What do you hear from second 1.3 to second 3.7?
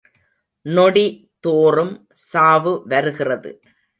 தோறும் சாவு வருகிறது.